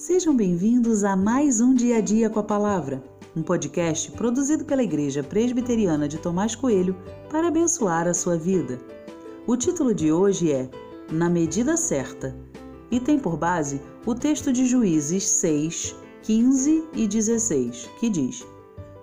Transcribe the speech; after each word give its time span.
Sejam 0.00 0.34
bem-vindos 0.34 1.04
a 1.04 1.14
mais 1.14 1.60
um 1.60 1.74
Dia 1.74 1.98
a 1.98 2.00
Dia 2.00 2.30
com 2.30 2.40
a 2.40 2.42
Palavra, 2.42 3.04
um 3.36 3.42
podcast 3.42 4.10
produzido 4.12 4.64
pela 4.64 4.82
Igreja 4.82 5.22
Presbiteriana 5.22 6.08
de 6.08 6.16
Tomás 6.16 6.54
Coelho 6.54 6.96
para 7.28 7.48
abençoar 7.48 8.08
a 8.08 8.14
sua 8.14 8.34
vida. 8.34 8.80
O 9.46 9.58
título 9.58 9.94
de 9.94 10.10
hoje 10.10 10.50
é 10.52 10.70
Na 11.12 11.28
Medida 11.28 11.76
Certa 11.76 12.34
e 12.90 12.98
tem 12.98 13.18
por 13.18 13.36
base 13.36 13.78
o 14.06 14.14
texto 14.14 14.50
de 14.50 14.64
Juízes 14.64 15.24
6, 15.24 15.94
15 16.22 16.84
e 16.94 17.06
16, 17.06 17.90
que 18.00 18.08
diz: 18.08 18.46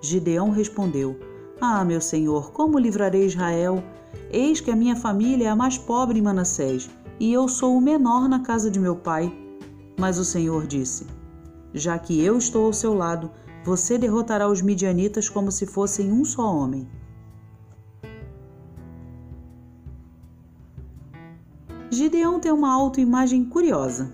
Gideão 0.01 0.49
respondeu: 0.49 1.15
Ah, 1.61 1.85
meu 1.85 2.01
senhor, 2.01 2.51
como 2.51 2.79
livrarei 2.79 3.27
Israel? 3.27 3.83
Eis 4.31 4.59
que 4.59 4.71
a 4.71 4.75
minha 4.75 4.95
família 4.95 5.45
é 5.45 5.49
a 5.49 5.55
mais 5.55 5.77
pobre 5.77 6.17
em 6.17 6.23
Manassés, 6.23 6.89
e 7.19 7.31
eu 7.31 7.47
sou 7.47 7.77
o 7.77 7.81
menor 7.81 8.27
na 8.27 8.39
casa 8.39 8.71
de 8.71 8.79
meu 8.79 8.95
pai. 8.95 9.46
Mas 9.97 10.19
o 10.19 10.25
Senhor 10.25 10.67
disse: 10.67 11.07
Já 11.73 11.97
que 11.97 12.21
eu 12.23 12.37
estou 12.37 12.65
ao 12.67 12.73
seu 12.73 12.93
lado, 12.93 13.31
você 13.63 13.97
derrotará 13.97 14.47
os 14.47 14.61
midianitas 14.61 15.27
como 15.27 15.51
se 15.51 15.65
fossem 15.65 16.11
um 16.11 16.23
só 16.23 16.55
homem. 16.55 16.87
Gideão 21.89 22.39
tem 22.39 22.51
uma 22.51 22.71
autoimagem 22.71 23.43
curiosa. 23.43 24.13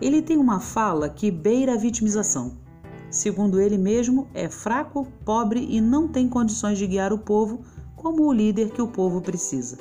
Ele 0.00 0.22
tem 0.22 0.36
uma 0.36 0.60
fala 0.60 1.08
que 1.08 1.30
beira 1.30 1.74
a 1.74 1.76
vitimização. 1.76 2.58
Segundo 3.10 3.60
ele 3.60 3.78
mesmo, 3.78 4.28
é 4.34 4.48
fraco, 4.48 5.06
pobre 5.24 5.66
e 5.68 5.80
não 5.80 6.06
tem 6.06 6.28
condições 6.28 6.78
de 6.78 6.86
guiar 6.86 7.12
o 7.12 7.18
povo 7.18 7.62
como 7.96 8.26
o 8.26 8.32
líder 8.32 8.70
que 8.70 8.82
o 8.82 8.88
povo 8.88 9.20
precisa. 9.20 9.78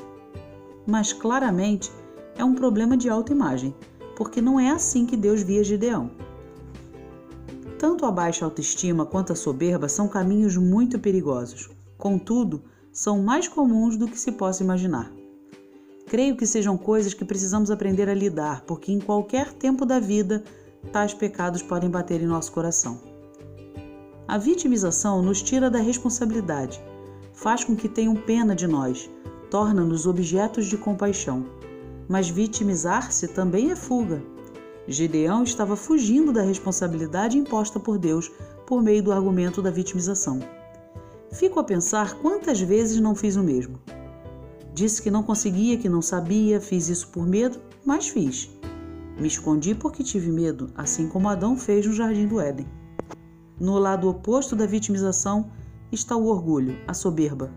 Mas 0.88 1.12
claramente 1.12 1.92
é 2.38 2.44
um 2.44 2.56
problema 2.56 2.96
de 2.96 3.10
autoimagem, 3.10 3.76
porque 4.16 4.42
não 4.42 4.60
é 4.60 4.72
assim 4.72 5.06
que 5.06 5.18
Deus 5.18 5.42
via 5.42 5.64
Gideão. 5.64 6.12
Tanto 7.78 8.06
a 8.06 8.12
baixa 8.12 8.46
autoestima 8.46 9.06
quanto 9.06 9.34
a 9.34 9.36
soberba 9.36 9.90
são 9.90 10.08
caminhos 10.08 10.56
muito 10.56 10.98
perigosos. 10.98 11.70
Contudo, 11.98 12.64
são 12.92 13.22
mais 13.22 13.48
comuns 13.48 13.98
do 13.98 14.08
que 14.08 14.20
se 14.20 14.32
possa 14.32 14.64
imaginar. 14.64 15.12
Creio 16.08 16.38
que 16.38 16.46
sejam 16.46 16.78
coisas 16.78 17.14
que 17.14 17.26
precisamos 17.26 17.70
aprender 17.70 18.08
a 18.08 18.14
lidar, 18.14 18.62
porque 18.62 18.92
em 18.92 19.00
qualquer 19.00 19.52
tempo 19.52 19.86
da 19.86 20.00
vida, 20.00 20.44
tais 20.92 21.14
pecados 21.14 21.62
podem 21.62 21.90
bater 21.90 22.22
em 22.22 22.28
nosso 22.28 22.52
coração. 22.52 23.00
A 24.28 24.38
vitimização 24.38 25.22
nos 25.22 25.42
tira 25.42 25.70
da 25.70 25.80
responsabilidade, 25.80 26.82
faz 27.34 27.64
com 27.64 27.76
que 27.76 27.90
tenham 27.90 28.16
pena 28.16 28.56
de 28.56 28.68
nós, 28.68 29.10
torna-nos 29.52 30.08
objetos 30.08 30.68
de 30.68 30.78
compaixão. 30.78 31.46
Mas 32.08 32.30
vitimizar-se 32.30 33.28
também 33.28 33.72
é 33.72 33.76
fuga. 33.76 34.22
Gideão 34.88 35.44
estava 35.44 35.76
fugindo 35.76 36.32
da 36.32 36.44
responsabilidade 36.44 37.38
imposta 37.38 37.80
por 37.80 37.98
Deus 37.98 38.32
por 38.68 38.84
meio 38.84 39.02
do 39.02 39.12
argumento 39.12 39.62
da 39.62 39.72
vitimização. 39.72 40.40
Fico 41.32 41.60
a 41.60 41.64
pensar 41.64 42.16
quantas 42.16 42.62
vezes 42.62 43.00
não 43.00 43.16
fiz 43.16 43.36
o 43.36 43.44
mesmo. 43.44 43.80
Disse 44.74 45.02
que 45.02 45.10
não 45.10 45.24
conseguia, 45.24 45.78
que 45.78 45.90
não 45.90 46.02
sabia, 46.02 46.62
fiz 46.62 46.90
isso 46.90 47.08
por 47.08 47.26
medo, 47.26 47.60
mas 47.84 48.08
fiz. 48.08 48.50
Me 49.20 49.28
escondi 49.28 49.74
porque 49.74 50.04
tive 50.04 50.30
medo, 50.30 50.70
assim 50.76 51.08
como 51.08 51.30
Adão 51.30 51.58
fez 51.58 51.86
no 51.86 51.94
jardim 51.94 52.28
do 52.28 52.40
Éden. 52.40 52.68
No 53.60 53.78
lado 53.80 54.10
oposto 54.10 54.56
da 54.56 54.66
vitimização 54.66 55.50
está 55.92 56.16
o 56.16 56.26
orgulho, 56.26 56.78
a 56.86 56.94
soberba. 56.94 57.50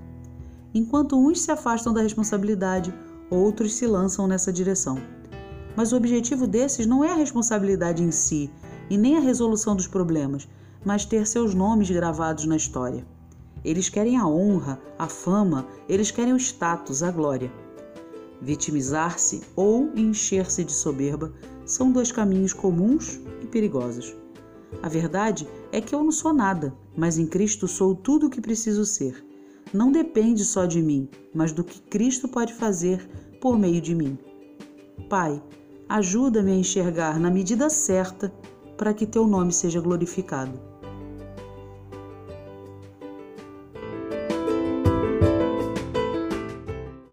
Enquanto 0.73 1.19
uns 1.19 1.41
se 1.41 1.51
afastam 1.51 1.93
da 1.93 2.03
responsabilidade, 2.03 2.95
outros 3.31 3.75
se 3.75 3.87
lançam 3.87 4.27
nessa 4.27 4.53
direção. 4.53 4.99
Mas 5.77 5.93
o 5.93 5.97
objetivo 5.97 6.47
desses 6.47 6.87
não 6.87 7.05
é 7.05 7.13
a 7.13 7.17
responsabilidade 7.17 8.03
em 8.03 8.11
si 8.11 8.51
e 8.91 8.97
nem 8.97 9.17
a 9.17 9.21
resolução 9.21 9.77
dos 9.77 9.87
problemas, 9.87 10.49
mas 10.85 11.05
ter 11.05 11.27
seus 11.27 11.55
nomes 11.55 11.91
gravados 11.91 12.47
na 12.47 12.57
história. 12.57 13.07
Eles 13.65 13.89
querem 13.89 14.17
a 14.17 14.27
honra, 14.27 14.81
a 14.99 15.09
fama, 15.09 15.67
eles 15.89 16.11
querem 16.11 16.33
o 16.33 16.37
status, 16.37 17.03
a 17.03 17.11
glória. 17.11 17.53
Vitimizar-se 18.41 19.43
ou 19.57 19.91
encher-se 19.95 20.65
de 20.65 20.73
soberba 20.73 21.33
são 21.67 21.93
dois 21.93 22.11
caminhos 22.11 22.53
comuns 22.53 23.21
e 23.43 23.47
perigosos. 23.47 24.15
A 24.83 24.89
verdade 24.89 25.49
é 25.73 25.81
que 25.81 25.95
eu 25.95 26.03
não 26.03 26.13
sou 26.13 26.33
nada, 26.33 26.75
mas 26.97 27.19
em 27.19 27.27
Cristo 27.27 27.67
sou 27.67 27.95
tudo 27.95 28.27
o 28.27 28.31
que 28.31 28.41
preciso 28.41 28.85
ser 28.85 29.28
não 29.73 29.93
depende 29.93 30.45
só 30.45 30.67
de 30.67 30.81
mim, 30.83 31.09
mas 31.35 31.53
do 31.53 31.65
que 31.65 31.81
Cristo 31.81 32.29
pode 32.29 32.55
fazer 32.55 33.09
por 33.41 33.59
meio 33.59 33.81
de 33.81 33.95
mim. 33.95 34.19
Pai, 35.09 35.43
ajuda-me 35.89 36.53
a 36.53 36.57
enxergar 36.57 37.19
na 37.19 37.31
medida 37.31 37.71
certa 37.71 38.33
para 38.77 38.95
que 38.95 39.07
teu 39.07 39.27
nome 39.27 39.53
seja 39.53 39.81
glorificado. 39.81 40.68